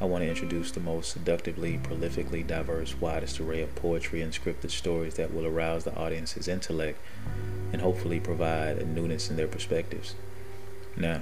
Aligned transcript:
I 0.00 0.04
want 0.04 0.22
to 0.22 0.28
introduce 0.28 0.70
the 0.70 0.78
most 0.78 1.10
seductively, 1.10 1.78
prolifically 1.78 2.46
diverse, 2.46 3.00
widest 3.00 3.40
array 3.40 3.62
of 3.62 3.74
poetry 3.74 4.22
and 4.22 4.32
scripted 4.32 4.70
stories 4.70 5.14
that 5.14 5.34
will 5.34 5.44
arouse 5.44 5.82
the 5.82 5.96
audience's 5.96 6.46
intellect 6.46 7.00
and 7.72 7.82
hopefully 7.82 8.20
provide 8.20 8.78
a 8.78 8.86
newness 8.86 9.28
in 9.28 9.36
their 9.36 9.48
perspectives. 9.48 10.14
Now, 10.96 11.20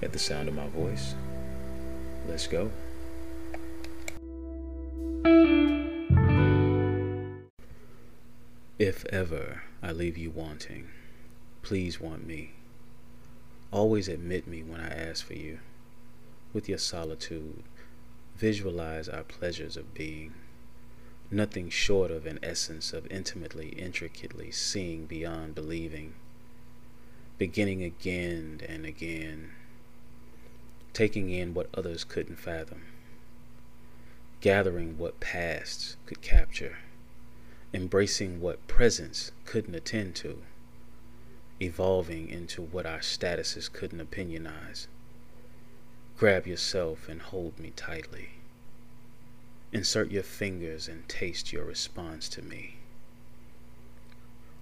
at 0.00 0.12
the 0.12 0.18
sound 0.18 0.48
of 0.48 0.54
my 0.54 0.68
voice, 0.68 1.14
let's 2.26 2.46
go. 2.46 2.70
If 8.78 9.04
ever 9.06 9.62
I 9.82 9.92
leave 9.92 10.16
you 10.16 10.30
wanting, 10.30 10.88
please 11.60 12.00
want 12.00 12.26
me. 12.26 12.52
Always 13.70 14.08
admit 14.08 14.46
me 14.46 14.62
when 14.62 14.80
I 14.80 14.88
ask 14.88 15.26
for 15.26 15.34
you. 15.34 15.58
With 16.52 16.68
your 16.68 16.78
solitude, 16.78 17.62
visualize 18.36 19.08
our 19.08 19.22
pleasures 19.22 19.76
of 19.76 19.94
being. 19.94 20.34
Nothing 21.30 21.70
short 21.70 22.10
of 22.10 22.26
an 22.26 22.38
essence 22.42 22.92
of 22.92 23.10
intimately, 23.10 23.70
intricately 23.70 24.50
seeing 24.50 25.06
beyond 25.06 25.54
believing. 25.54 26.14
Beginning 27.38 27.82
again 27.82 28.60
and 28.68 28.84
again, 28.84 29.50
taking 30.92 31.30
in 31.30 31.54
what 31.54 31.70
others 31.74 32.04
couldn't 32.04 32.38
fathom, 32.38 32.82
gathering 34.40 34.98
what 34.98 35.20
past 35.20 35.96
could 36.06 36.20
capture, 36.20 36.78
embracing 37.72 38.40
what 38.40 38.66
presence 38.68 39.32
couldn't 39.44 39.74
attend 39.74 40.14
to 40.16 40.42
evolving 41.62 42.28
into 42.28 42.60
what 42.60 42.86
our 42.86 42.98
statuses 42.98 43.72
couldn't 43.72 44.00
opinionize. 44.00 44.88
Grab 46.22 46.46
yourself 46.46 47.08
and 47.08 47.20
hold 47.20 47.58
me 47.58 47.72
tightly. 47.74 48.28
Insert 49.72 50.12
your 50.12 50.22
fingers 50.22 50.86
and 50.86 51.08
taste 51.08 51.52
your 51.52 51.64
response 51.64 52.28
to 52.28 52.40
me. 52.40 52.76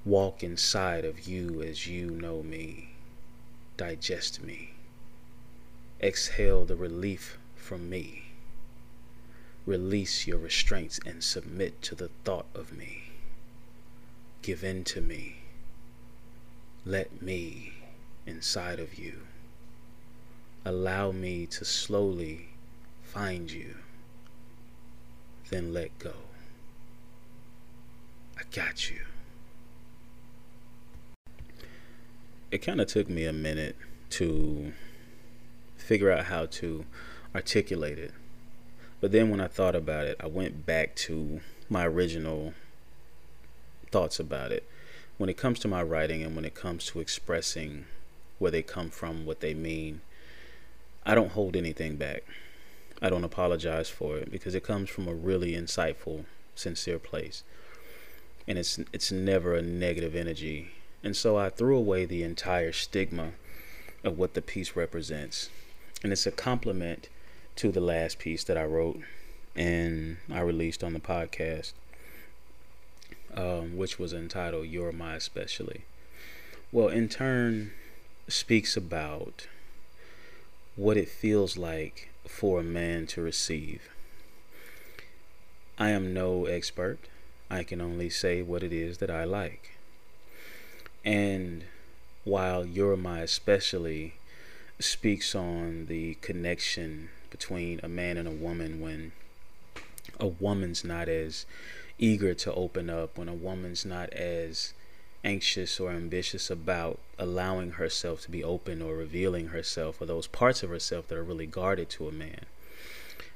Walk 0.07 0.43
inside 0.43 1.05
of 1.05 1.29
you 1.29 1.61
as 1.61 1.87
you 1.87 2.09
know 2.09 2.43
me. 2.43 2.93
Digest 3.77 4.43
me. 4.43 4.71
Exhale 6.01 6.65
the 6.65 6.77
relief 6.77 7.37
from 7.57 7.91
me. 7.91 8.31
Release 9.67 10.27
your 10.27 10.39
restraints 10.39 10.99
and 11.05 11.23
submit 11.23 11.83
to 11.83 11.95
the 11.95 12.09
thought 12.25 12.47
of 12.55 12.73
me. 12.73 13.11
Give 14.41 14.65
in 14.65 14.83
to 14.85 15.03
me 15.03 15.41
let 16.87 17.21
me 17.21 17.75
inside 18.25 18.81
of 18.81 18.95
you. 18.99 19.27
Allow 20.65 21.13
me 21.13 21.47
to 21.47 21.65
slowly 21.65 22.49
find 23.03 23.51
you, 23.51 23.77
then 25.49 25.73
let 25.73 25.99
go. 25.99 26.13
I 28.39 28.43
got 28.55 28.91
you. 28.91 29.01
It 32.51 32.59
kind 32.59 32.81
of 32.81 32.89
took 32.89 33.09
me 33.09 33.25
a 33.25 33.33
minute 33.33 33.77
to 34.11 34.73
figure 35.77 36.11
out 36.11 36.27
how 36.27 36.47
to 36.47 36.85
articulate 37.35 37.99
it. 37.99 38.13
But 39.01 39.13
then 39.13 39.31
when 39.31 39.41
I 39.41 39.47
thought 39.47 39.75
about 39.75 40.07
it, 40.07 40.17
I 40.21 40.27
went 40.27 40.67
back 40.67 40.95
to 40.97 41.41
my 41.69 41.87
original 41.87 42.53
thoughts 43.91 44.21
about 44.21 44.53
it 44.53 44.69
when 45.17 45.29
it 45.29 45.37
comes 45.37 45.59
to 45.61 45.69
my 45.69 45.83
writing 45.83 46.23
and 46.23 46.35
when 46.35 46.45
it 46.45 46.55
comes 46.55 46.87
to 46.87 47.01
expressing 47.01 47.87
where 48.39 48.51
they 48.51 48.63
come 48.63 48.91
from, 48.91 49.27
what 49.27 49.41
they 49.41 49.55
mean, 49.55 50.01
I 51.05 51.15
don't 51.15 51.33
hold 51.33 51.57
anything 51.57 51.97
back. 51.97 52.25
I 53.03 53.09
don't 53.09 53.25
apologize 53.25 53.89
for 53.89 54.19
it 54.19 54.31
because 54.31 54.55
it 54.55 54.65
comes 54.65 54.91
from 54.91 55.09
a 55.09 55.15
really 55.15 55.53
insightful, 55.53 56.27
sincere 56.55 56.99
place. 56.99 57.43
And 58.47 58.59
it's 58.59 58.79
it's 58.93 59.11
never 59.11 59.55
a 59.55 59.63
negative 59.63 60.15
energy. 60.15 60.73
And 61.03 61.17
so 61.17 61.37
I 61.37 61.49
threw 61.49 61.77
away 61.77 62.05
the 62.05 62.23
entire 62.23 62.73
stigma 62.73 63.33
of 64.05 64.19
what 64.19 64.35
the 64.35 64.43
piece 64.43 64.77
represents. 64.77 65.49
And 66.03 66.13
it's 66.13 66.27
a 66.27 66.31
compliment 66.31 67.09
to 67.57 67.71
the 67.71 67.81
last 67.81 68.19
piece 68.19 68.45
that 68.45 68.59
I 68.59 68.65
wrote 68.65 69.01
and 69.57 70.19
I 70.31 70.41
released 70.41 70.85
on 70.85 70.93
the 70.93 71.01
podcast 71.01 71.73
um, 73.35 73.77
which 73.77 73.99
was 73.99 74.13
entitled 74.13 74.67
You're 74.67 74.93
My 74.93 75.17
Especially. 75.17 75.83
Well, 76.73 76.89
in 76.89 77.09
turn, 77.09 77.73
speaks 78.29 78.77
about 78.77 79.47
what 80.81 80.97
it 80.97 81.11
feels 81.11 81.59
like 81.59 82.09
for 82.27 82.61
a 82.61 82.63
man 82.65 83.07
to 83.07 83.21
receive. 83.21 83.91
I 85.79 85.91
am 85.91 86.15
no 86.15 86.47
expert. 86.47 87.01
I 87.51 87.65
can 87.65 87.83
only 87.83 88.09
say 88.09 88.41
what 88.41 88.63
it 88.63 88.73
is 88.73 88.97
that 88.97 89.11
I 89.11 89.25
like. 89.25 89.77
And 91.05 91.65
while 92.25 92.65
You're 92.65 92.97
My 92.97 93.21
Especially 93.21 94.15
speaks 94.79 95.35
on 95.35 95.85
the 95.85 96.15
connection 96.23 97.11
between 97.29 97.81
a 97.83 97.89
man 97.89 98.17
and 98.17 98.27
a 98.27 98.31
woman 98.31 98.81
when 98.81 99.13
a 100.19 100.29
woman's 100.29 100.83
not 100.83 101.11
as 101.11 101.45
eager 101.99 102.33
to 102.33 102.55
open 102.55 102.89
up, 102.89 103.19
when 103.19 103.29
a 103.29 103.35
woman's 103.35 103.85
not 103.85 104.11
as 104.15 104.73
anxious 105.23 105.79
or 105.79 105.91
ambitious 105.91 106.51
about 106.51 106.99
allowing 107.19 107.73
herself 107.73 108.23
to 108.23 108.31
be 108.31 108.43
open 108.43 108.81
or 108.81 108.95
revealing 108.95 109.49
herself 109.49 110.01
or 110.01 110.07
those 110.07 110.27
parts 110.27 110.63
of 110.63 110.71
herself 110.71 111.09
that 111.09 111.19
are 111.19 111.25
really 111.25 111.47
guarded 111.47 111.91
to 111.91 112.09
a 112.09 112.13
man. 112.13 112.47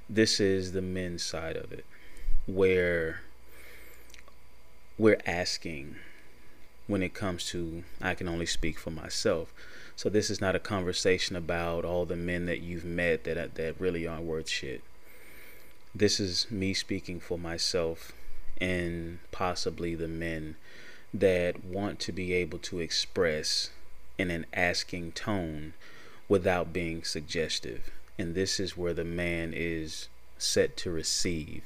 This 0.09 0.41
is 0.41 0.73
the 0.73 0.83
men's 0.83 1.23
side 1.23 1.57
of 1.57 1.73
it, 1.73 1.85
where 2.47 3.21
we're 4.99 5.21
asking 5.27 5.97
when 6.87 7.03
it 7.03 7.15
comes 7.15 7.47
to, 7.47 7.83
I 8.01 8.15
can 8.15 8.29
only 8.29 8.47
speak 8.47 8.79
for 8.79 8.91
myself. 8.91 9.53
So 9.97 10.09
this 10.09 10.29
is 10.29 10.41
not 10.41 10.57
a 10.57 10.61
conversation 10.61 11.37
about 11.37 11.85
all 11.85 12.05
the 12.05 12.17
men 12.17 12.47
that 12.47 12.61
you've 12.61 12.85
met 12.85 13.25
that 13.25 13.55
that 13.55 13.81
really 13.81 14.07
aren't 14.07 14.25
worth 14.25 14.49
shit. 14.49 14.83
This 15.95 16.19
is 16.21 16.51
me 16.51 16.75
speaking 16.75 17.21
for 17.21 17.39
myself 17.39 18.13
and 18.61 19.21
possibly 19.31 19.95
the 19.95 20.09
men 20.09 20.57
that 21.15 21.65
want 21.65 22.01
to 22.01 22.13
be 22.13 22.33
able 22.33 22.59
to 22.59 22.81
express 22.81 23.71
in 24.19 24.33
an 24.33 24.45
asking 24.53 25.13
tone 25.13 25.73
without 26.29 26.73
being 26.73 27.05
suggestive. 27.05 27.91
And 28.19 28.35
this 28.35 28.59
is 28.59 28.77
where 28.77 28.93
the 28.93 29.05
man 29.05 29.53
is 29.55 30.09
set 30.39 30.77
to 30.79 30.91
receive 30.91 31.63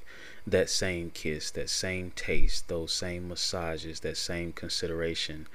that 0.47 0.69
same 0.69 1.11
kiss, 1.11 1.51
that 1.53 1.71
same 1.71 2.13
taste, 2.15 2.69
those 2.69 2.93
same 2.93 3.29
massages, 3.29 4.01
that 4.01 4.19
same 4.19 4.53
consideration 4.53 5.47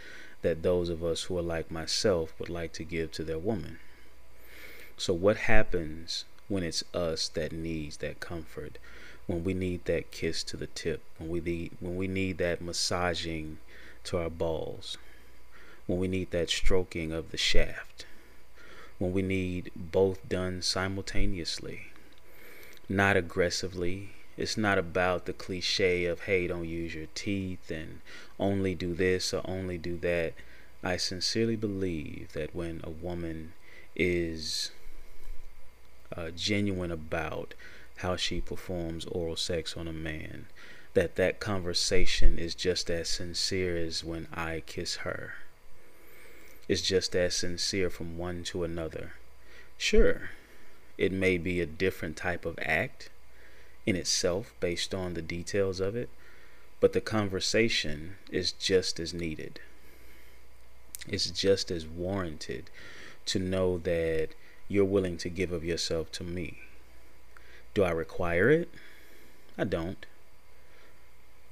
that 0.41 0.63
those 0.63 0.89
of 0.89 1.03
us 1.03 1.23
who 1.23 1.37
are 1.37 1.43
like 1.43 1.71
myself 1.71 2.33
would 2.39 2.49
like 2.49 2.73
to 2.73 2.83
give 2.83 3.11
to 3.11 3.23
their 3.23 3.39
woman. 3.39 3.79
So, 4.97 5.13
what 5.13 5.37
happens 5.37 6.25
when 6.47 6.63
it's 6.63 6.83
us 6.93 7.27
that 7.29 7.51
needs 7.51 7.97
that 7.97 8.19
comfort? 8.19 8.77
when 9.25 9.43
we 9.43 9.53
need 9.53 9.85
that 9.85 10.11
kiss 10.11 10.43
to 10.43 10.57
the 10.57 10.67
tip, 10.67 11.01
when 11.17 11.29
we 11.29 11.39
need 11.39 11.71
when 11.79 11.95
we 11.95 12.07
need 12.07 12.37
that 12.39 12.61
massaging 12.61 13.57
to 14.05 14.17
our 14.17 14.29
balls, 14.29 14.97
when 15.87 15.99
we 15.99 16.07
need 16.07 16.31
that 16.31 16.49
stroking 16.49 17.11
of 17.11 17.31
the 17.31 17.37
shaft, 17.37 18.05
when 18.99 19.11
we 19.11 19.21
need 19.21 19.71
both 19.75 20.27
done 20.27 20.61
simultaneously, 20.61 21.87
not 22.87 23.17
aggressively. 23.17 24.09
It's 24.35 24.57
not 24.57 24.79
about 24.79 25.25
the 25.25 25.33
cliche 25.33 26.05
of 26.05 26.21
hey, 26.21 26.47
don't 26.47 26.67
use 26.67 26.95
your 26.95 27.07
teeth 27.13 27.69
and 27.69 28.01
only 28.39 28.73
do 28.73 28.95
this 28.95 29.33
or 29.33 29.41
only 29.45 29.77
do 29.77 29.97
that. 29.97 30.33
I 30.83 30.97
sincerely 30.97 31.55
believe 31.55 32.33
that 32.33 32.55
when 32.55 32.81
a 32.83 32.89
woman 32.89 33.53
is 33.95 34.71
uh, 36.15 36.31
genuine 36.31 36.91
about 36.91 37.53
how 37.97 38.15
she 38.15 38.41
performs 38.41 39.05
oral 39.05 39.35
sex 39.35 39.77
on 39.77 39.87
a 39.87 39.93
man 39.93 40.47
that 40.93 41.15
that 41.15 41.39
conversation 41.39 42.37
is 42.37 42.55
just 42.55 42.89
as 42.89 43.09
sincere 43.09 43.75
as 43.77 44.03
when 44.03 44.27
I 44.33 44.61
kiss 44.65 44.97
her. 44.97 45.35
It's 46.67 46.81
just 46.81 47.15
as 47.15 47.35
sincere 47.35 47.89
from 47.89 48.17
one 48.17 48.43
to 48.45 48.63
another. 48.63 49.13
Sure, 49.77 50.29
it 50.97 51.11
may 51.11 51.37
be 51.37 51.59
a 51.59 51.65
different 51.65 52.15
type 52.15 52.45
of 52.45 52.57
act. 52.61 53.09
in 53.85 53.95
itself 53.95 54.53
based 54.59 54.93
on 54.93 55.13
the 55.13 55.21
details 55.21 55.79
of 55.79 55.95
it, 55.95 56.09
but 56.79 56.93
the 56.93 57.01
conversation 57.01 58.15
is 58.31 58.51
just 58.53 58.99
as 58.99 59.13
needed. 59.13 59.59
It's 61.07 61.29
just 61.31 61.69
as 61.71 61.85
warranted 61.85 62.69
to 63.25 63.39
know 63.39 63.77
that 63.79 64.29
you're 64.69 64.85
willing 64.85 65.17
to 65.17 65.29
give 65.29 65.51
of 65.51 65.65
yourself 65.65 66.11
to 66.13 66.23
me. 66.23 66.59
Do 67.73 67.83
I 67.83 67.91
require 67.91 68.49
it? 68.49 68.69
I 69.57 69.65
don't. 69.65 70.05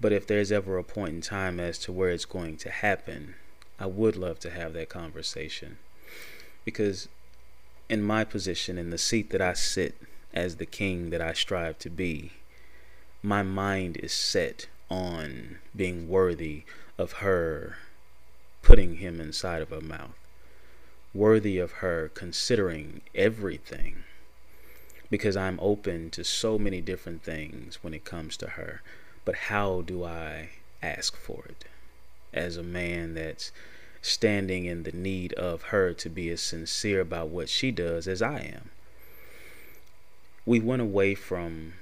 But 0.01 0.11
if 0.11 0.25
there's 0.25 0.51
ever 0.51 0.79
a 0.79 0.83
point 0.83 1.13
in 1.13 1.21
time 1.21 1.59
as 1.59 1.77
to 1.79 1.91
where 1.91 2.09
it's 2.09 2.25
going 2.25 2.57
to 2.57 2.71
happen, 2.71 3.35
I 3.79 3.85
would 3.85 4.15
love 4.15 4.39
to 4.39 4.49
have 4.49 4.73
that 4.73 4.89
conversation. 4.89 5.77
Because 6.65 7.07
in 7.87 8.01
my 8.01 8.23
position, 8.23 8.79
in 8.79 8.89
the 8.89 8.97
seat 8.97 9.29
that 9.29 9.41
I 9.41 9.53
sit 9.53 9.95
as 10.33 10.55
the 10.55 10.65
king 10.65 11.11
that 11.11 11.21
I 11.21 11.33
strive 11.33 11.77
to 11.79 11.89
be, 11.89 12.31
my 13.21 13.43
mind 13.43 13.97
is 13.97 14.11
set 14.11 14.67
on 14.89 15.59
being 15.75 16.09
worthy 16.09 16.63
of 16.97 17.13
her 17.13 17.77
putting 18.63 18.95
him 18.95 19.21
inside 19.21 19.61
of 19.61 19.69
her 19.69 19.81
mouth, 19.81 20.17
worthy 21.13 21.59
of 21.59 21.73
her 21.73 22.09
considering 22.13 23.01
everything, 23.13 24.03
because 25.09 25.37
I'm 25.37 25.59
open 25.61 26.09
to 26.11 26.23
so 26.23 26.57
many 26.57 26.81
different 26.81 27.23
things 27.23 27.79
when 27.83 27.93
it 27.93 28.05
comes 28.05 28.35
to 28.37 28.49
her. 28.49 28.81
But 29.25 29.35
how 29.35 29.81
do 29.81 30.03
I 30.03 30.49
ask 30.81 31.15
for 31.15 31.45
it 31.45 31.65
as 32.33 32.57
a 32.57 32.63
man 32.63 33.13
that's 33.13 33.51
standing 34.01 34.65
in 34.65 34.83
the 34.83 34.91
need 34.91 35.33
of 35.33 35.63
her 35.63 35.93
to 35.93 36.09
be 36.09 36.29
as 36.29 36.41
sincere 36.41 37.01
about 37.01 37.29
what 37.29 37.49
she 37.49 37.71
does 37.71 38.07
as 38.07 38.21
I 38.21 38.39
am. 38.39 38.71
We 40.45 40.59
went 40.59 40.81
away 40.81 41.13
from 41.13 41.73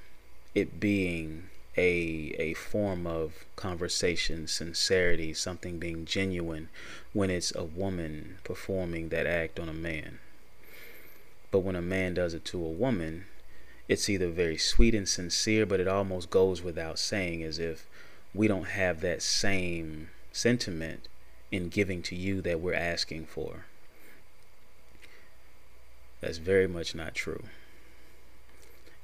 it 0.54 0.78
being 0.78 1.48
a 1.76 2.34
a 2.38 2.54
form 2.54 3.06
of 3.06 3.46
conversation, 3.56 4.46
sincerity, 4.46 5.32
something 5.32 5.78
being 5.78 6.04
genuine 6.04 6.68
when 7.12 7.30
it's 7.30 7.54
a 7.54 7.64
woman 7.64 8.38
performing 8.44 9.08
that 9.08 9.26
act 9.26 9.58
on 9.58 9.68
a 9.68 9.72
man. 9.72 10.18
But 11.50 11.60
when 11.60 11.76
a 11.76 11.82
man 11.82 12.14
does 12.14 12.34
it 12.34 12.44
to 12.46 12.62
a 12.62 12.68
woman, 12.70 13.26
it's 13.90 14.08
either 14.08 14.28
very 14.28 14.56
sweet 14.56 14.94
and 14.94 15.08
sincere, 15.08 15.66
but 15.66 15.80
it 15.80 15.88
almost 15.88 16.30
goes 16.30 16.62
without 16.62 16.96
saying 16.96 17.42
as 17.42 17.58
if 17.58 17.88
we 18.32 18.46
don't 18.46 18.68
have 18.68 19.00
that 19.00 19.20
same 19.20 20.10
sentiment 20.30 21.08
in 21.50 21.68
giving 21.68 22.00
to 22.00 22.14
you 22.14 22.40
that 22.40 22.60
we're 22.60 22.72
asking 22.72 23.26
for. 23.26 23.64
That's 26.20 26.38
very 26.38 26.68
much 26.68 26.94
not 26.94 27.16
true. 27.16 27.42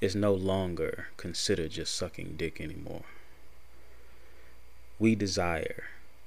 It's 0.01 0.15
no 0.15 0.33
longer 0.33 1.09
considered 1.17 1.73
just 1.73 1.93
sucking 1.93 2.37
dick 2.37 2.61
anymore. 2.61 3.03
We 5.01 5.17
desire 5.17 5.87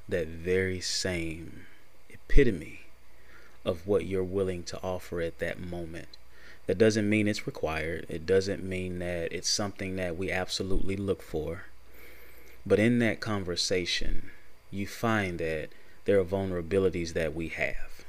that 0.10 0.28
very 0.28 0.82
same 0.82 1.66
epitome 2.10 2.82
of 3.64 3.88
what 3.88 4.06
you're 4.06 4.22
willing 4.22 4.64
to 4.64 4.84
offer 4.84 5.22
at 5.22 5.40
that 5.40 5.62
moment. 5.62 6.19
That 6.70 6.78
doesn't 6.78 7.10
mean 7.10 7.28
it's 7.28 7.48
required. 7.48 8.06
It 8.10 8.28
doesn't 8.28 8.64
mean 8.64 9.00
that 9.00 9.34
it's 9.34 9.50
something 9.50 9.96
that 9.96 10.18
we 10.18 10.30
absolutely 10.30 10.96
look 10.96 11.24
for. 11.24 11.64
But 12.64 12.78
in 12.78 13.00
that 13.00 13.20
conversation, 13.20 14.30
you 14.70 14.86
find 14.86 15.40
that 15.40 15.70
there 16.06 16.20
are 16.20 16.24
vulnerabilities 16.24 17.14
that 17.14 17.34
we 17.34 17.48
have. 17.48 18.06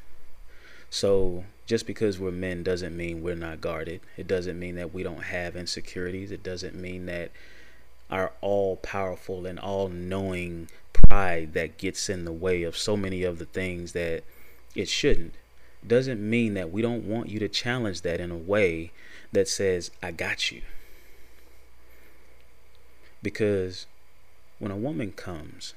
So 0.91 1.47
just 1.65 1.87
because 1.87 2.19
we're 2.19 2.33
men 2.33 2.63
doesn't 2.63 2.95
mean 2.95 3.23
we're 3.23 3.35
not 3.35 3.63
guarded. 3.63 4.03
It 4.19 4.27
doesn't 4.27 4.59
mean 4.59 4.75
that 4.75 4.93
we 4.93 5.03
don't 5.03 5.25
have 5.25 5.57
insecurities. 5.57 6.31
It 6.31 6.43
doesn't 6.43 6.75
mean 6.75 7.07
that 7.07 7.31
our 8.11 8.33
all 8.43 8.77
powerful 8.77 9.47
and 9.47 9.59
all 9.59 9.89
knowing 9.89 10.69
pride 10.93 11.55
that 11.55 11.79
gets 11.79 12.11
in 12.11 12.27
the 12.27 12.31
way 12.31 12.65
of 12.65 12.77
so 12.77 12.95
many 12.95 13.23
of 13.23 13.39
the 13.39 13.47
things 13.47 13.93
that 13.93 14.23
it 14.75 14.91
shouldn't 14.91 15.33
doesn't 15.87 16.21
mean 16.21 16.55
that 16.55 16.71
we 16.71 16.83
don't 16.83 17.05
want 17.05 17.31
you 17.31 17.39
to 17.39 17.49
challenge 17.49 18.03
that 18.03 18.21
in 18.21 18.31
a 18.31 18.37
way 18.37 18.93
that 19.33 19.49
says, 19.49 19.91
I 20.03 20.13
got 20.13 20.51
you. 20.51 20.63
Because 23.23 23.87
when 24.59 24.71
a 24.71 24.77
woman 24.77 25.13
comes 25.13 25.75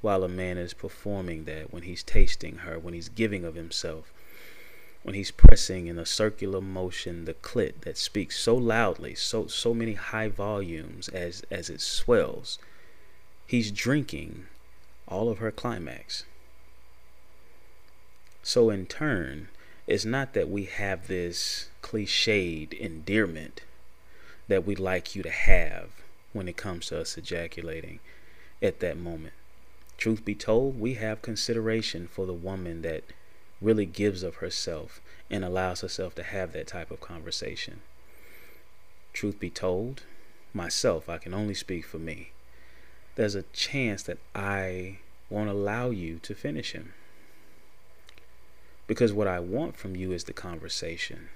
while 0.00 0.24
a 0.24 0.28
man 0.28 0.56
is 0.56 0.74
performing 0.74 1.44
that, 1.44 1.72
when 1.72 1.82
he's 1.82 2.02
tasting 2.02 2.56
her, 2.58 2.78
when 2.78 2.94
he's 2.94 3.08
giving 3.08 3.44
of 3.44 3.54
himself, 3.54 4.12
when 5.02 5.14
he's 5.14 5.30
pressing 5.30 5.86
in 5.86 5.98
a 5.98 6.06
circular 6.06 6.60
motion 6.60 7.24
the 7.24 7.34
clit 7.34 7.80
that 7.82 7.96
speaks 7.96 8.38
so 8.38 8.54
loudly, 8.54 9.14
so 9.14 9.46
so 9.46 9.72
many 9.72 9.94
high 9.94 10.28
volumes 10.28 11.08
as 11.08 11.42
as 11.50 11.70
it 11.70 11.80
swells, 11.80 12.58
he's 13.46 13.70
drinking 13.70 14.46
all 15.08 15.28
of 15.28 15.38
her 15.38 15.50
climax. 15.50 16.24
So 18.42 18.70
in 18.70 18.86
turn, 18.86 19.48
it's 19.86 20.04
not 20.04 20.32
that 20.34 20.48
we 20.48 20.64
have 20.64 21.08
this 21.08 21.68
cliched 21.82 22.72
endearment 22.72 23.62
that 24.48 24.66
we'd 24.66 24.78
like 24.78 25.14
you 25.14 25.22
to 25.22 25.30
have 25.30 25.90
when 26.32 26.48
it 26.48 26.56
comes 26.56 26.86
to 26.86 27.00
us 27.00 27.18
ejaculating 27.18 28.00
at 28.62 28.80
that 28.80 28.96
moment. 28.96 29.34
Truth 29.98 30.24
be 30.24 30.34
told, 30.34 30.80
we 30.80 30.94
have 30.94 31.22
consideration 31.22 32.08
for 32.08 32.24
the 32.24 32.32
woman 32.32 32.82
that 32.82 33.04
really 33.60 33.86
gives 33.86 34.22
of 34.22 34.36
herself 34.36 35.00
and 35.30 35.44
allows 35.44 35.82
herself 35.82 36.14
to 36.14 36.22
have 36.22 36.52
that 36.52 36.66
type 36.66 36.90
of 36.90 37.00
conversation. 37.00 37.82
Truth 39.12 39.38
be 39.38 39.50
told, 39.50 40.02
myself, 40.54 41.08
I 41.08 41.18
can 41.18 41.34
only 41.34 41.54
speak 41.54 41.84
for 41.84 41.98
me. 41.98 42.30
There's 43.16 43.34
a 43.34 43.42
chance 43.52 44.02
that 44.04 44.18
I 44.34 44.98
won't 45.28 45.50
allow 45.50 45.90
you 45.90 46.18
to 46.20 46.34
finish 46.34 46.72
him. 46.72 46.94
Because 48.90 49.12
what 49.12 49.28
I 49.28 49.38
want 49.38 49.76
from 49.76 49.94
you 49.94 50.10
is 50.10 50.24
the 50.24 50.32
conversation. 50.32 51.28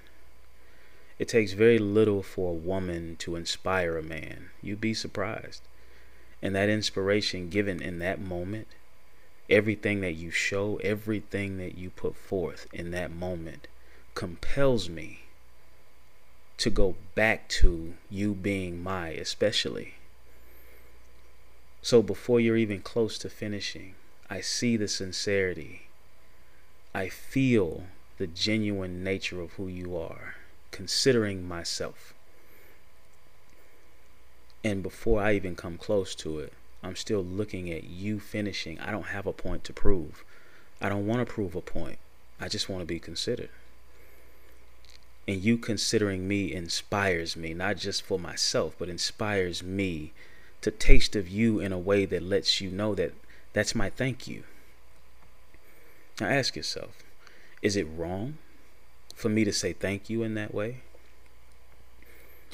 It 1.17 1.29
takes 1.29 1.53
very 1.53 1.79
little 1.79 2.21
for 2.21 2.51
a 2.51 2.53
woman 2.53 3.15
to 3.19 3.37
inspire 3.37 3.97
a 3.97 4.03
man. 4.03 4.49
You'd 4.61 4.81
be 4.81 4.93
surprised. 4.93 5.61
And 6.41 6.53
that 6.53 6.67
inspiration 6.67 7.47
given 7.47 7.81
in 7.81 7.99
that 7.99 8.19
moment, 8.19 8.67
everything 9.49 10.01
that 10.01 10.15
you 10.15 10.31
show, 10.31 10.81
everything 10.83 11.57
that 11.59 11.77
you 11.77 11.91
put 11.91 12.17
forth 12.17 12.67
in 12.73 12.91
that 12.91 13.09
moment 13.09 13.69
compels 14.15 14.89
me 14.89 15.21
to 16.57 16.69
go 16.69 16.95
back 17.15 17.47
to 17.63 17.93
you 18.09 18.33
being 18.33 18.83
my 18.83 19.11
especially. 19.11 19.93
So 21.81 22.01
before 22.01 22.41
you're 22.41 22.57
even 22.57 22.81
close 22.81 23.17
to 23.19 23.29
finishing, 23.29 23.95
I 24.29 24.41
see 24.41 24.75
the 24.75 24.89
sincerity. 24.89 25.84
I 26.95 27.09
feel 27.09 27.83
the 28.19 28.25
genuine 28.25 29.03
nature 29.03 29.41
of 29.41 29.51
who 29.55 29.67
you 29.67 29.97
are, 29.97 30.35
considering 30.71 31.45
myself. 31.45 32.13
And 34.63 34.81
before 34.81 35.21
I 35.21 35.33
even 35.33 35.57
come 35.57 35.77
close 35.77 36.15
to 36.15 36.39
it, 36.39 36.53
I'm 36.81 36.95
still 36.95 37.21
looking 37.21 37.69
at 37.69 37.83
you 37.83 38.21
finishing. 38.21 38.79
I 38.79 38.91
don't 38.91 39.07
have 39.07 39.27
a 39.27 39.33
point 39.33 39.65
to 39.65 39.73
prove. 39.73 40.23
I 40.79 40.87
don't 40.87 41.05
want 41.05 41.19
to 41.19 41.33
prove 41.33 41.53
a 41.53 41.59
point. 41.59 41.97
I 42.39 42.47
just 42.47 42.69
want 42.69 42.79
to 42.79 42.85
be 42.85 42.99
considered. 42.99 43.49
And 45.27 45.43
you 45.43 45.57
considering 45.57 46.29
me 46.29 46.53
inspires 46.53 47.35
me, 47.35 47.53
not 47.53 47.75
just 47.75 48.03
for 48.03 48.17
myself, 48.17 48.73
but 48.79 48.87
inspires 48.87 49.61
me 49.61 50.13
to 50.61 50.71
taste 50.71 51.17
of 51.17 51.27
you 51.27 51.59
in 51.59 51.73
a 51.73 51.77
way 51.77 52.05
that 52.05 52.23
lets 52.23 52.61
you 52.61 52.71
know 52.71 52.95
that 52.95 53.11
that's 53.51 53.75
my 53.75 53.89
thank 53.89 54.29
you. 54.29 54.45
Now 56.19 56.27
ask 56.27 56.55
yourself 56.55 57.03
is 57.61 57.75
it 57.75 57.87
wrong 57.95 58.37
for 59.15 59.29
me 59.29 59.43
to 59.43 59.51
say 59.51 59.73
thank 59.73 60.09
you 60.09 60.23
in 60.23 60.35
that 60.35 60.53
way 60.53 60.81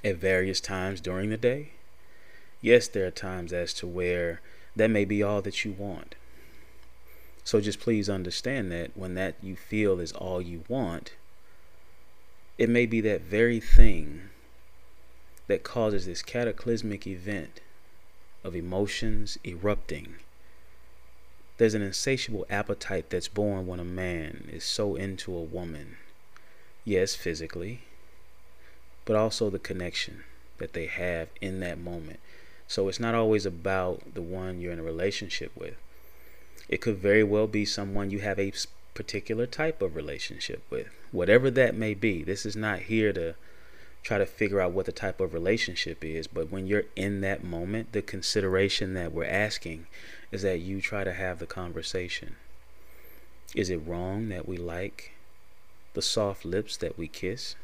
at 0.04 0.16
various 0.16 0.60
times 0.60 1.02
during 1.02 1.30
the 1.30 1.38
day? 1.38 1.72
Yes, 2.62 2.88
there 2.88 3.08
are 3.08 3.12
times 3.12 3.52
as 3.52 3.74
to 3.76 3.88
where 3.88 4.42
that 4.76 4.90
may 4.90 5.06
be 5.06 5.22
all 5.22 5.42
that 5.42 5.66
you 5.66 5.72
want. 5.72 6.16
So 7.44 7.60
just 7.60 7.80
please 7.80 8.10
understand 8.10 8.72
that 8.72 8.92
when 8.96 9.16
that 9.16 9.36
you 9.42 9.56
feel 9.56 10.00
is 10.00 10.12
all 10.12 10.42
you 10.42 10.64
want, 10.68 11.14
it 12.58 12.70
may 12.70 12.86
be 12.86 13.02
that 13.02 13.22
very 13.22 13.60
thing 13.60 14.30
that 15.48 15.64
causes 15.64 16.06
this 16.06 16.22
cataclysmic 16.22 17.08
event 17.08 17.60
of 18.44 18.56
emotions 18.56 19.38
erupting. 19.46 20.16
There's 21.62 21.76
an 21.76 21.84
insatiable 21.84 22.48
appetite 22.50 23.12
that's 23.12 23.28
born 23.28 23.68
when 23.68 23.80
a 23.80 23.84
man 23.84 24.50
is 24.52 24.64
so 24.64 24.96
into 24.96 25.32
a 25.36 25.44
woman. 25.44 25.98
Yes, 26.84 27.14
physically, 27.14 27.82
but 29.06 29.16
also 29.16 29.52
the 29.52 29.60
connection 29.60 30.24
that 30.58 30.74
they 30.74 30.88
have 30.88 31.28
in 31.40 31.60
that 31.60 31.78
moment. 31.78 32.20
So 32.68 32.88
it's 32.88 33.00
not 33.00 33.14
always 33.14 33.46
about 33.46 34.16
the 34.16 34.24
one 34.24 34.60
you're 34.60 34.74
in 34.74 34.80
a 34.80 34.84
relationship 34.84 35.52
with. 35.56 35.76
It 36.68 36.82
could 36.82 36.98
very 36.98 37.24
well 37.24 37.46
be 37.46 37.64
someone 37.64 38.10
you 38.10 38.22
have 38.22 38.40
a 38.40 38.54
particular 38.96 39.46
type 39.46 39.84
of 39.84 39.96
relationship 39.96 40.64
with. 40.72 40.88
Whatever 41.12 41.52
that 41.52 41.76
may 41.76 41.94
be, 41.94 42.24
this 42.24 42.44
is 42.44 42.56
not 42.56 42.80
here 42.80 43.14
to 43.14 43.36
try 44.04 44.18
to 44.18 44.26
figure 44.26 44.60
out 44.60 44.72
what 44.72 44.86
the 44.86 44.92
type 44.92 45.20
of 45.20 45.34
relationship 45.34 46.04
is. 46.04 46.28
But 46.28 46.52
when 46.52 46.68
you're 46.68 46.86
in 46.96 47.22
that 47.22 47.44
moment, 47.44 47.92
the 47.92 48.02
consideration 48.02 48.94
that 48.96 49.12
we're 49.12 49.26
asking 49.26 49.88
is 50.32 50.42
that 50.42 50.60
you 50.60 50.82
try 50.82 51.04
to 51.04 51.14
have 51.14 51.40
the 51.40 51.46
conversation. 51.46 52.36
Is 53.54 53.70
it 53.70 53.78
wrong 53.86 54.30
that 54.30 54.48
we 54.48 54.58
like 54.58 55.12
the 55.94 56.02
soft 56.02 56.46
lips 56.46 56.78
that 56.78 56.98
we 56.98 57.08
kiss? 57.08 57.56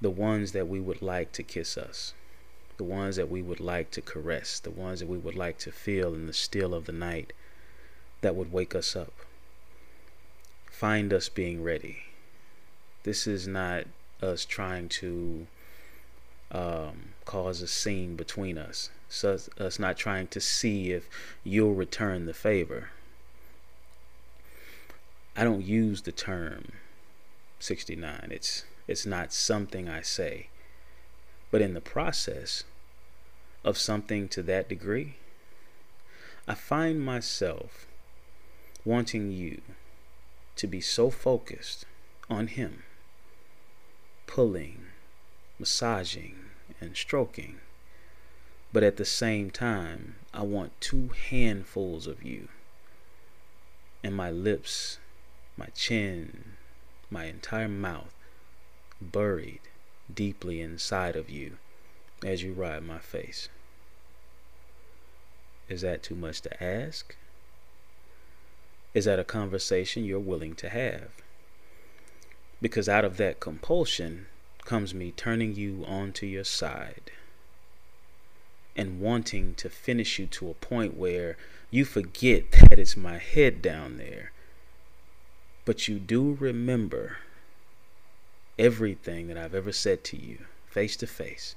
The 0.00 0.10
ones 0.10 0.52
that 0.52 0.68
we 0.68 0.80
would 0.80 1.00
like 1.00 1.32
to 1.32 1.42
kiss 1.42 1.78
us, 1.78 2.12
the 2.76 2.84
ones 2.84 3.16
that 3.16 3.30
we 3.30 3.40
would 3.40 3.60
like 3.60 3.90
to 3.92 4.02
caress, 4.02 4.60
the 4.60 4.70
ones 4.70 5.00
that 5.00 5.08
we 5.08 5.16
would 5.16 5.36
like 5.36 5.58
to 5.58 5.72
feel 5.72 6.14
in 6.14 6.26
the 6.26 6.32
still 6.32 6.74
of 6.74 6.84
the 6.84 6.92
night 6.92 7.32
that 8.20 8.36
would 8.36 8.52
wake 8.52 8.74
us 8.74 8.94
up. 8.94 9.14
Find 10.70 11.12
us 11.12 11.28
being 11.28 11.62
ready. 11.62 12.04
This 13.04 13.26
is 13.26 13.46
not 13.46 13.84
us 14.22 14.44
trying 14.44 14.88
to 14.88 15.46
um, 16.50 17.14
cause 17.24 17.60
a 17.60 17.66
scene 17.66 18.16
between 18.16 18.58
us. 18.58 18.90
So 19.08 19.38
us 19.58 19.78
not 19.78 19.96
trying 19.96 20.28
to 20.28 20.40
see 20.40 20.92
if 20.92 21.08
you'll 21.42 21.74
return 21.74 22.26
the 22.26 22.34
favor. 22.34 22.90
I 25.36 25.44
don't 25.44 25.64
use 25.64 26.02
the 26.02 26.12
term 26.12 26.72
69. 27.58 28.28
It's 28.30 28.64
it's 28.86 29.06
not 29.06 29.32
something 29.32 29.88
I 29.88 30.02
say. 30.02 30.48
But 31.50 31.62
in 31.62 31.74
the 31.74 31.80
process 31.80 32.64
of 33.64 33.78
something 33.78 34.28
to 34.28 34.42
that 34.42 34.68
degree, 34.68 35.14
I 36.46 36.54
find 36.54 37.00
myself 37.00 37.86
wanting 38.84 39.32
you 39.32 39.62
to 40.56 40.66
be 40.66 40.80
so 40.80 41.10
focused 41.10 41.86
on 42.28 42.48
him, 42.48 42.82
pulling, 44.26 44.86
massaging, 45.58 46.36
and 46.80 46.96
stroking. 46.96 47.60
But 48.72 48.82
at 48.82 48.96
the 48.96 49.04
same 49.04 49.50
time, 49.50 50.16
I 50.32 50.42
want 50.42 50.80
two 50.80 51.10
handfuls 51.30 52.06
of 52.06 52.22
you 52.22 52.48
and 54.02 54.14
my 54.14 54.30
lips 54.30 54.98
my 55.56 55.66
chin, 55.74 56.56
my 57.10 57.26
entire 57.26 57.68
mouth 57.68 58.14
buried 59.00 59.60
deeply 60.12 60.60
inside 60.60 61.16
of 61.16 61.30
you 61.30 61.58
as 62.24 62.42
you 62.42 62.52
ride 62.52 62.82
my 62.82 62.98
face. 62.98 63.48
Is 65.68 65.80
that 65.82 66.02
too 66.02 66.14
much 66.14 66.40
to 66.42 66.62
ask? 66.62 67.16
Is 68.92 69.06
that 69.06 69.18
a 69.18 69.24
conversation 69.24 70.04
you're 70.04 70.18
willing 70.18 70.54
to 70.56 70.68
have? 70.68 71.10
Because 72.60 72.88
out 72.88 73.04
of 73.04 73.16
that 73.18 73.40
compulsion 73.40 74.26
comes 74.64 74.94
me 74.94 75.12
turning 75.12 75.54
you 75.54 75.84
onto 75.86 76.26
your 76.26 76.44
side 76.44 77.10
and 78.76 79.00
wanting 79.00 79.54
to 79.54 79.68
finish 79.68 80.18
you 80.18 80.26
to 80.26 80.50
a 80.50 80.54
point 80.54 80.96
where 80.96 81.36
you 81.70 81.84
forget 81.84 82.50
that 82.52 82.78
it's 82.78 82.96
my 82.96 83.18
head 83.18 83.60
down 83.60 83.98
there 83.98 84.32
but 85.64 85.88
you 85.88 85.98
do 85.98 86.36
remember 86.38 87.18
everything 88.58 89.28
that 89.28 89.38
I've 89.38 89.54
ever 89.54 89.72
said 89.72 90.04
to 90.04 90.16
you 90.16 90.44
face 90.66 90.96
to 90.96 91.06
face. 91.06 91.54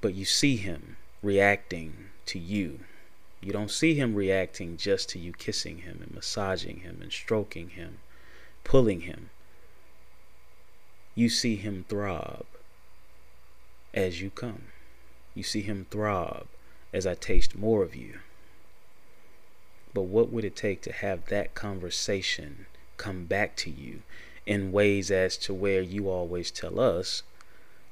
But 0.00 0.14
you 0.14 0.24
see 0.24 0.56
him 0.56 0.96
reacting 1.22 2.10
to 2.26 2.38
you. 2.38 2.80
You 3.40 3.52
don't 3.52 3.70
see 3.70 3.94
him 3.94 4.14
reacting 4.14 4.76
just 4.76 5.08
to 5.10 5.18
you 5.18 5.32
kissing 5.32 5.78
him 5.78 6.00
and 6.02 6.14
massaging 6.14 6.80
him 6.80 6.98
and 7.00 7.10
stroking 7.10 7.70
him, 7.70 7.98
pulling 8.64 9.02
him. 9.02 9.30
You 11.20 11.28
see 11.28 11.56
him 11.56 11.84
throb 11.86 12.46
as 13.92 14.22
you 14.22 14.30
come. 14.30 14.68
You 15.34 15.42
see 15.42 15.60
him 15.60 15.86
throb 15.90 16.46
as 16.94 17.06
I 17.06 17.12
taste 17.12 17.54
more 17.54 17.82
of 17.82 17.94
you. 17.94 18.20
But 19.92 20.04
what 20.04 20.32
would 20.32 20.46
it 20.46 20.56
take 20.56 20.80
to 20.80 20.92
have 20.92 21.26
that 21.26 21.54
conversation 21.54 22.64
come 22.96 23.26
back 23.26 23.54
to 23.56 23.70
you 23.70 24.00
in 24.46 24.72
ways 24.72 25.10
as 25.10 25.36
to 25.44 25.52
where 25.52 25.82
you 25.82 26.08
always 26.08 26.50
tell 26.50 26.80
us 26.80 27.22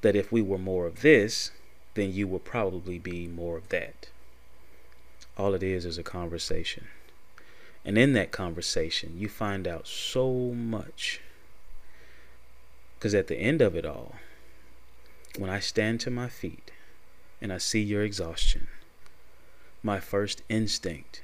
that 0.01 0.15
if 0.15 0.31
we 0.31 0.41
were 0.41 0.57
more 0.57 0.87
of 0.87 1.01
this, 1.01 1.51
then 1.93 2.11
you 2.11 2.27
would 2.27 2.45
probably 2.45 2.97
be 2.97 3.27
more 3.27 3.57
of 3.57 3.69
that. 3.69 4.07
All 5.37 5.53
it 5.53 5.61
is 5.61 5.85
is 5.85 5.99
a 5.99 6.03
conversation. 6.17 6.87
And 7.85 7.95
in 7.95 8.13
that 8.13 8.31
conversation, 8.31 9.19
you 9.19 9.29
find 9.29 9.67
out 9.67 9.85
so 9.85 10.33
much. 10.33 11.21
Because 12.99 13.15
at 13.15 13.27
the 13.27 13.37
end 13.37 13.61
of 13.61 13.77
it 13.77 13.85
all, 13.85 14.15
when 15.37 15.49
I 15.49 15.61
stand 15.61 16.01
to 16.01 16.11
my 16.11 16.27
feet 16.27 16.71
and 17.39 17.53
I 17.53 17.57
see 17.57 17.79
your 17.79 18.03
exhaustion, 18.03 18.67
my 19.81 20.01
first 20.01 20.41
instinct 20.49 21.23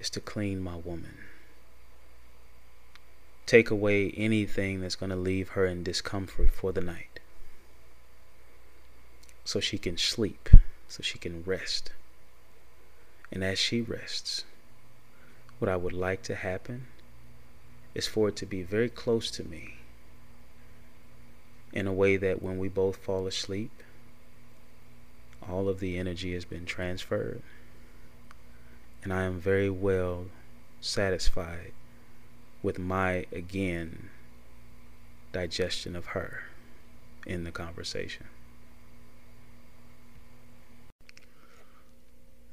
is 0.00 0.10
to 0.10 0.20
clean 0.20 0.60
my 0.60 0.74
woman. 0.74 1.18
Take 3.46 3.70
away 3.70 4.10
anything 4.16 4.80
that's 4.80 4.96
going 4.96 5.10
to 5.10 5.16
leave 5.16 5.50
her 5.50 5.66
in 5.66 5.84
discomfort 5.84 6.50
for 6.50 6.72
the 6.72 6.80
night. 6.80 7.20
So 9.44 9.60
she 9.60 9.78
can 9.78 9.96
sleep, 9.96 10.48
so 10.88 11.00
she 11.04 11.18
can 11.18 11.44
rest. 11.44 11.92
And 13.30 13.44
as 13.44 13.60
she 13.60 13.80
rests, 13.80 14.42
what 15.60 15.68
I 15.68 15.76
would 15.76 15.92
like 15.92 16.22
to 16.24 16.34
happen 16.34 16.88
is 17.94 18.08
for 18.08 18.30
it 18.30 18.36
to 18.36 18.46
be 18.46 18.62
very 18.64 18.88
close 18.88 19.30
to 19.30 19.44
me 19.44 19.77
in 21.72 21.86
a 21.86 21.92
way 21.92 22.16
that 22.16 22.42
when 22.42 22.58
we 22.58 22.68
both 22.68 22.96
fall 22.96 23.26
asleep, 23.26 23.70
all 25.48 25.68
of 25.68 25.80
the 25.80 25.98
energy 25.98 26.34
has 26.34 26.44
been 26.44 26.66
transferred 26.66 27.42
and 29.02 29.12
I 29.12 29.22
am 29.22 29.38
very 29.38 29.70
well 29.70 30.26
satisfied 30.80 31.72
with 32.62 32.78
my 32.78 33.26
again 33.32 34.10
digestion 35.32 35.94
of 35.94 36.06
her 36.06 36.44
in 37.26 37.44
the 37.44 37.52
conversation. 37.52 38.26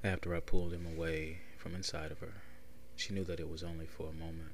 After 0.04 0.36
I 0.36 0.40
pulled 0.40 0.74
him 0.74 0.86
away 0.86 1.40
from 1.58 1.74
inside 1.74 2.12
of 2.12 2.20
her, 2.20 2.36
she 2.96 3.14
knew 3.14 3.24
that 3.24 3.40
it 3.40 3.50
was 3.50 3.64
only 3.64 3.88
for 3.88 4.10
a 4.10 4.14
moment. 4.14 4.54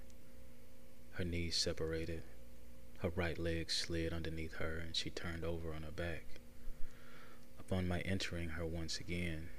Her 1.14 1.26
knees 1.26 1.58
separated, 1.58 2.24
her 3.02 3.10
right 3.16 3.40
leg 3.40 3.72
slid 3.72 4.14
underneath 4.14 4.54
her, 4.56 4.78
and 4.78 4.96
she 4.96 5.10
turned 5.10 5.44
over 5.44 5.74
on 5.74 5.84
her 5.84 5.92
back. 5.92 6.26
Upon 7.60 7.88
my 7.88 8.02
entering 8.02 8.50
her 8.50 8.66
once 8.66 9.00
again, 9.00 9.50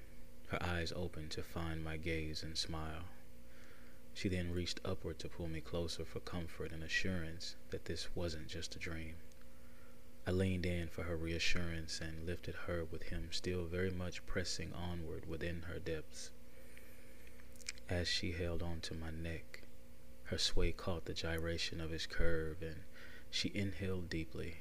her 0.49 0.63
eyes 0.63 0.93
opened 0.95 1.33
to 1.33 1.43
find 1.43 1.83
my 1.83 1.97
gaze 1.97 2.43
and 2.43 2.57
smile. 2.57 3.05
She 4.15 4.29
then 4.29 4.53
reached 4.53 4.81
upward 4.85 5.19
to 5.21 5.29
pull 5.29 5.49
me 5.49 5.61
closer 5.61 6.05
for 6.05 6.21
comfort 6.21 6.71
and 6.71 6.85
assurance 6.85 7.57
that 7.71 7.87
this 7.87 8.15
wasn't 8.15 8.47
just 8.47 8.77
a 8.77 8.79
dream. 8.79 9.17
I 10.25 10.31
leaned 10.31 10.67
in 10.67 10.87
for 10.87 11.03
her 11.03 11.17
reassurance 11.17 12.01
and 12.01 12.27
lifted 12.27 12.55
her 12.67 12.85
with 12.85 13.05
him 13.05 13.31
still 13.33 13.65
very 13.65 13.91
much 13.91 14.25
pressing 14.25 14.73
onward 14.73 15.27
within 15.27 15.63
her 15.63 15.81
depths. 15.81 16.31
As 17.89 18.07
she 18.07 18.33
held 18.33 18.63
on 18.63 18.81
to 18.83 18.95
my 18.95 19.11
neck, 19.11 19.63
her 20.25 20.39
sway 20.39 20.71
caught 20.71 21.07
the 21.07 21.15
gyration 21.15 21.81
of 21.81 21.91
his 21.91 22.07
curve 22.07 22.63
and 22.63 22.85
she 23.35 23.51
inhaled 23.55 24.11
deeply, 24.11 24.59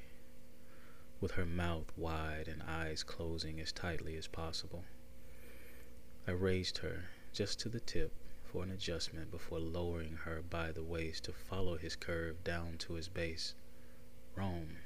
with 1.20 1.32
her 1.32 1.44
mouth 1.44 1.92
wide 1.94 2.48
and 2.48 2.62
eyes 2.62 3.02
closing 3.02 3.60
as 3.60 3.70
tightly 3.70 4.16
as 4.16 4.26
possible. 4.26 4.82
I 6.26 6.30
raised 6.30 6.78
her 6.78 7.04
just 7.34 7.60
to 7.60 7.68
the 7.68 7.80
tip 7.80 8.12
for 8.42 8.62
an 8.62 8.70
adjustment 8.70 9.30
before 9.30 9.60
lowering 9.60 10.16
her 10.24 10.40
by 10.40 10.72
the 10.72 10.82
waist 10.82 11.24
to 11.24 11.34
follow 11.34 11.76
his 11.76 11.96
curve 11.96 12.42
down 12.44 12.78
to 12.78 12.94
his 12.94 13.08
base. 13.08 13.54
Rome, 14.34 14.78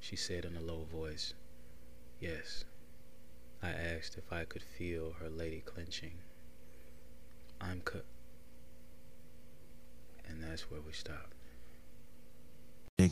she 0.00 0.16
said 0.16 0.44
in 0.44 0.56
a 0.56 0.60
low 0.60 0.82
voice. 0.82 1.34
Yes. 2.18 2.64
I 3.62 3.70
asked 3.70 4.18
if 4.18 4.32
I 4.32 4.44
could 4.44 4.64
feel 4.64 5.12
her 5.20 5.30
lady 5.30 5.62
clenching. 5.64 6.18
I'm 7.60 7.80
cut. 7.82 8.06
And 10.28 10.42
that's 10.42 10.68
where 10.68 10.80
we 10.80 10.92
stopped. 10.92 11.36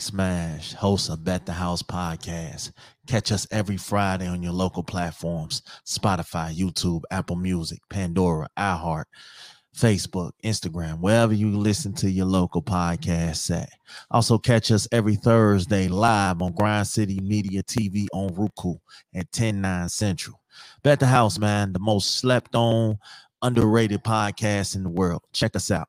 Big 0.00 0.04
Smash, 0.06 0.72
host 0.72 1.10
of 1.10 1.24
Bet 1.24 1.44
the 1.44 1.52
House 1.52 1.82
podcast. 1.82 2.72
Catch 3.06 3.32
us 3.32 3.46
every 3.50 3.76
Friday 3.76 4.26
on 4.26 4.42
your 4.42 4.54
local 4.54 4.82
platforms 4.82 5.60
Spotify, 5.84 6.56
YouTube, 6.56 7.02
Apple 7.10 7.36
Music, 7.36 7.80
Pandora, 7.90 8.48
iHeart, 8.58 9.04
Facebook, 9.76 10.30
Instagram, 10.42 11.00
wherever 11.00 11.34
you 11.34 11.50
listen 11.50 11.92
to 11.96 12.10
your 12.10 12.24
local 12.24 12.62
podcast 12.62 13.54
at. 13.54 13.68
Also, 14.10 14.38
catch 14.38 14.70
us 14.70 14.88
every 14.90 15.16
Thursday 15.16 15.86
live 15.86 16.40
on 16.40 16.52
Grind 16.52 16.86
City 16.86 17.20
Media 17.20 17.62
TV 17.62 18.06
on 18.14 18.34
Roku 18.34 18.76
at 19.14 19.30
10 19.32 19.60
9 19.60 19.90
Central. 19.90 20.40
Bet 20.82 20.98
the 20.98 21.08
House, 21.08 21.38
man, 21.38 21.74
the 21.74 21.78
most 21.78 22.16
slept 22.16 22.54
on, 22.54 22.96
underrated 23.42 24.02
podcast 24.02 24.76
in 24.76 24.82
the 24.82 24.88
world. 24.88 25.20
Check 25.34 25.54
us 25.54 25.70
out. 25.70 25.88